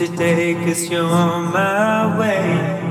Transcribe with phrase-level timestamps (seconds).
[0.00, 2.40] today, cause you're on my way.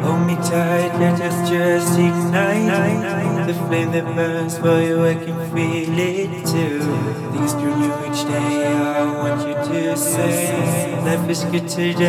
[0.04, 5.04] Hold me tight, let us just ignite the flame that burns for you.
[5.04, 6.80] I can feel it too.
[7.34, 8.62] Things grow new each day.
[8.64, 12.09] I want you to say, Life is good today,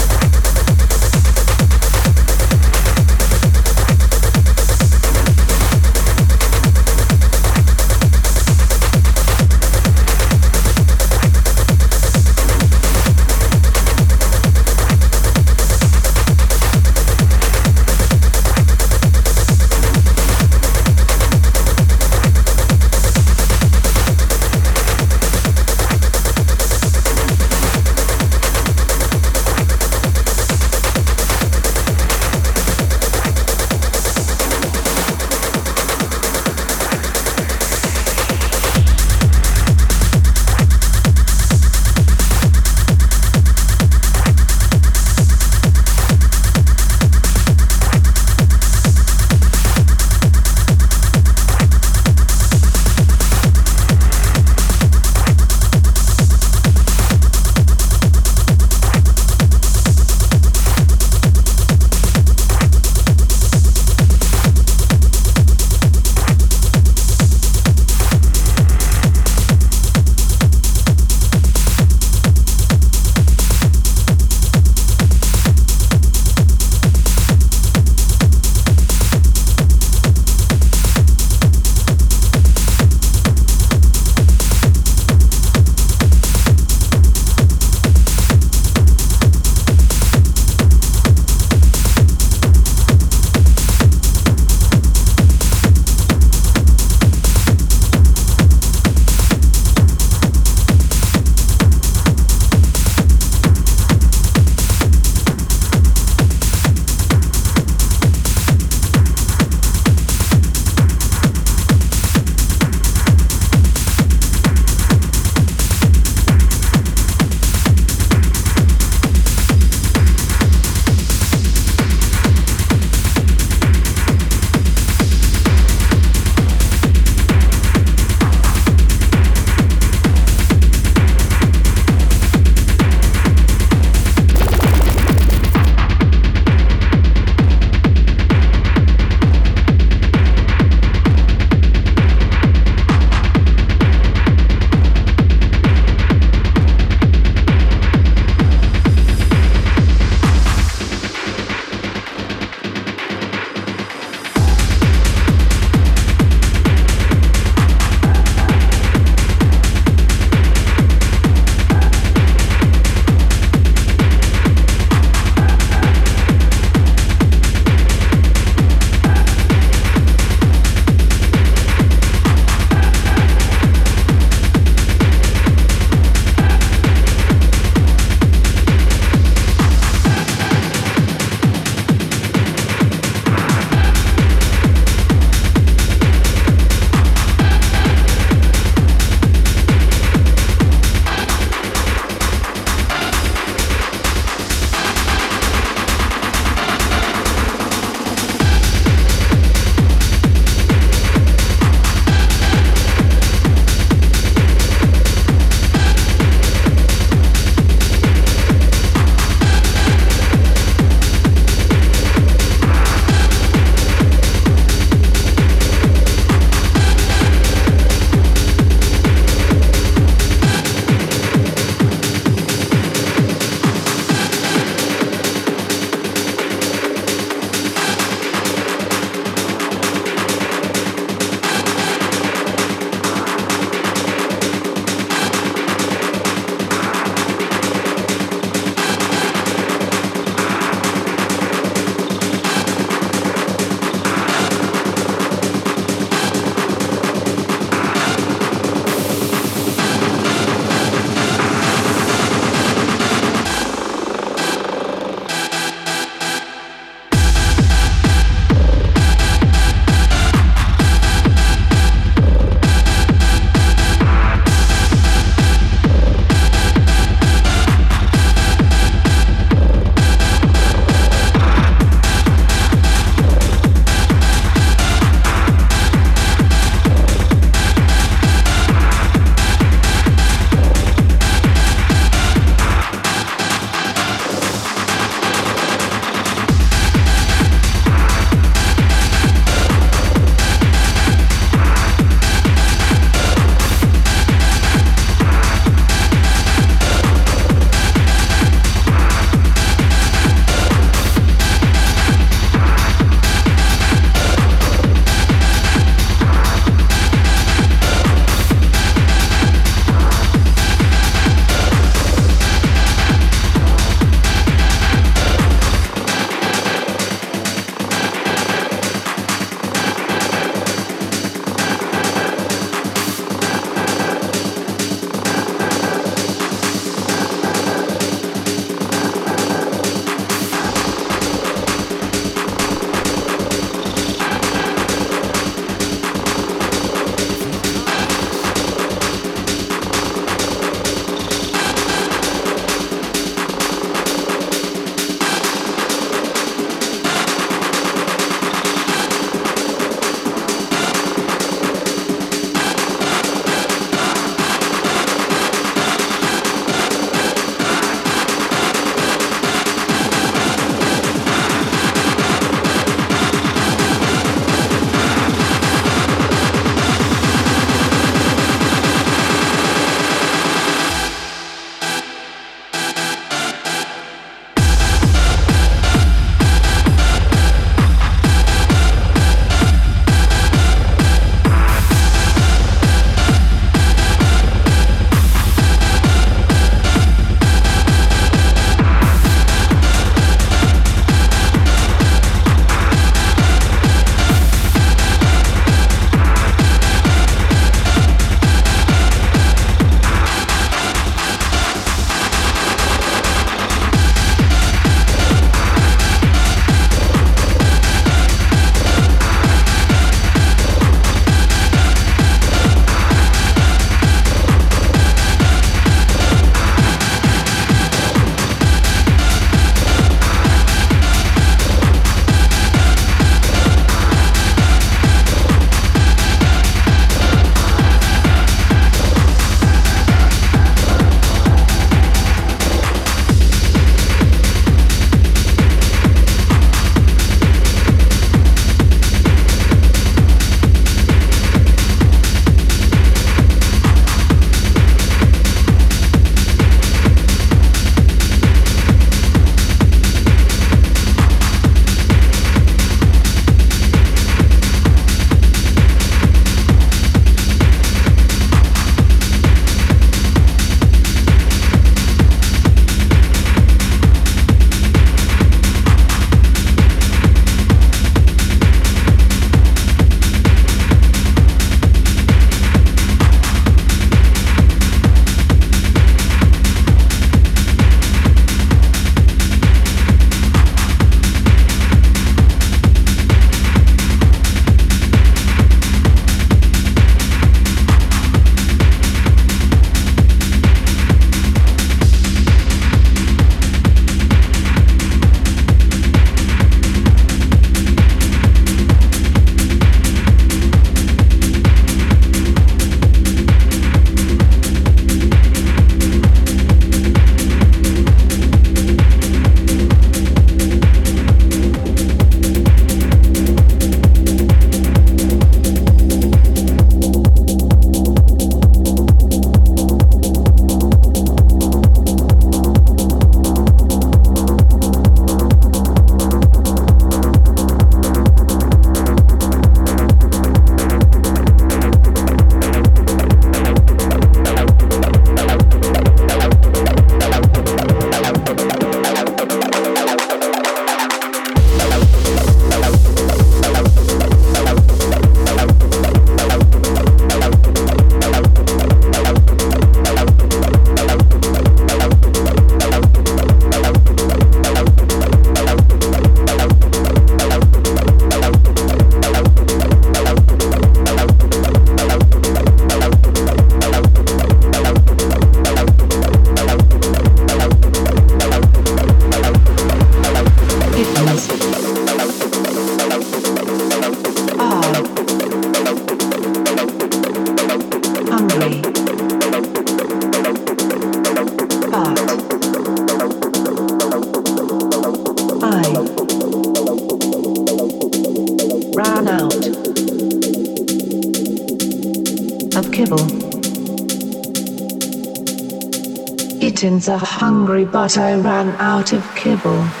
[597.85, 600.00] but I ran out of kibble.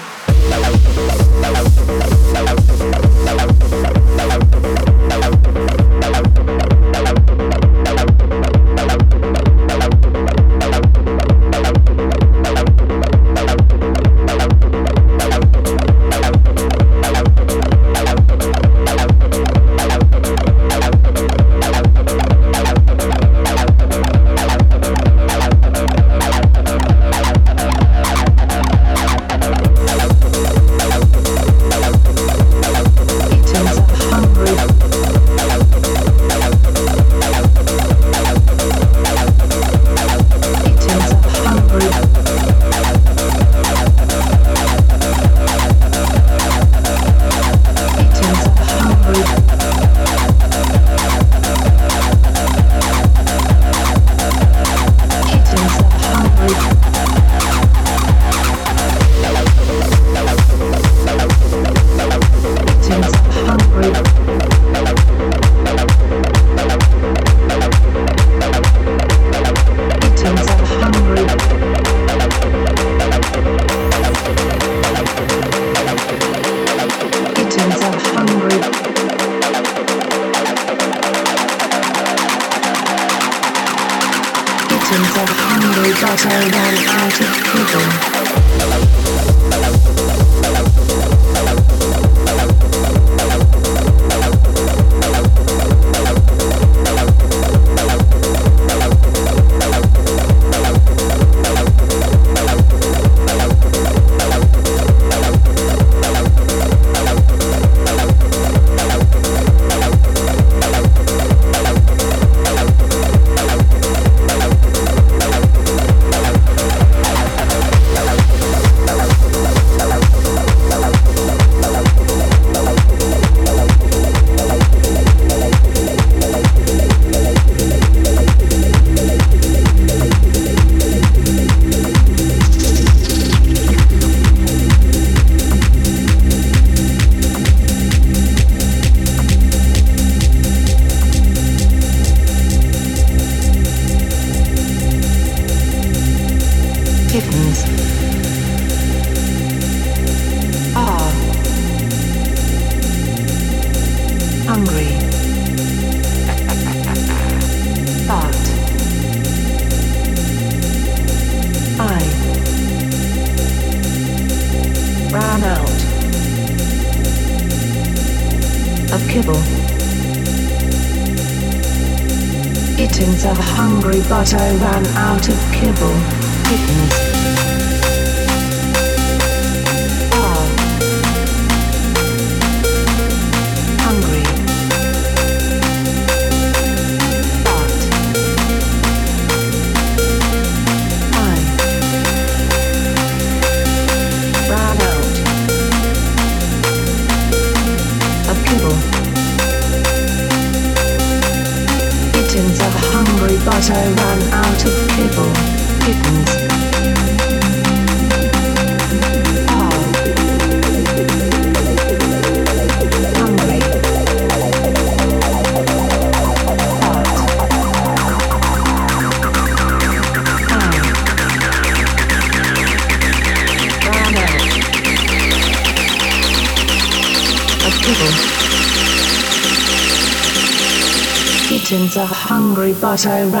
[232.91, 233.40] heart I write.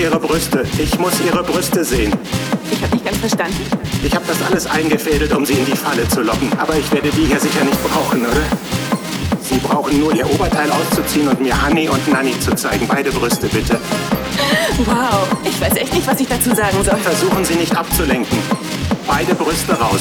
[0.00, 0.64] Ihre Brüste.
[0.78, 2.12] Ich muss Ihre Brüste sehen.
[2.70, 3.66] Ich habe nicht ganz verstanden.
[4.02, 6.50] Ich habe das alles eingefädelt, um Sie in die Falle zu locken.
[6.58, 8.42] Aber ich werde die hier sicher nicht brauchen, oder?
[9.42, 12.86] Sie brauchen nur Ihr Oberteil auszuziehen und mir Honey und Nanny zu zeigen.
[12.88, 13.78] Beide Brüste, bitte.
[14.86, 16.96] Wow, ich weiß echt nicht, was ich dazu sagen soll.
[16.96, 18.38] Versuchen Sie nicht abzulenken.
[19.06, 20.00] Beide Brüste raus.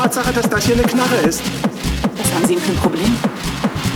[0.00, 1.42] Tatsache, dass das hier eine Knarre ist.
[2.16, 3.16] Was haben Sie denn für ein Problem?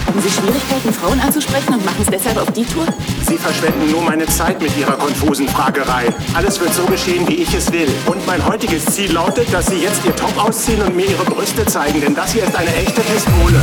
[0.04, 2.86] Haben Sie Schwierigkeiten, Frauen anzusprechen und machen es deshalb auf die Tour?
[3.28, 6.12] Sie verschwenden nur meine Zeit mit Ihrer konfusen Fragerei.
[6.34, 7.88] Alles wird so geschehen, wie ich es will.
[8.06, 11.64] Und mein heutiges Ziel lautet, dass Sie jetzt Ihr Top ausziehen und mir Ihre Brüste
[11.66, 13.60] zeigen, denn das hier ist eine echte Pistole.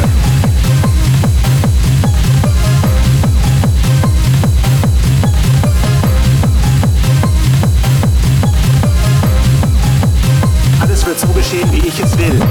[11.50, 12.42] Geschehen, wie ich es will.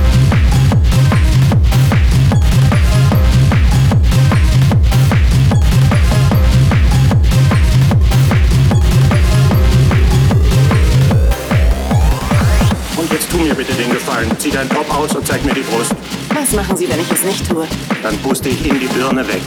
[12.96, 14.30] Und jetzt tu mir bitte den Gefallen.
[14.38, 15.94] Zieh deinen Top aus und zeig mir die Brust.
[16.34, 17.66] Was machen Sie, wenn ich es nicht tue?
[18.02, 19.42] Dann puste ich Ihnen die Birne weg.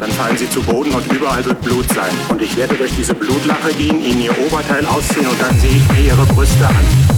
[0.00, 2.12] Dann fallen Sie zu Boden und überall wird Blut sein.
[2.28, 5.88] Und ich werde durch diese Blutlache gehen, Ihnen Ihr Oberteil ausziehen und dann sehe ich
[5.92, 7.17] mir Ihre Brüste an.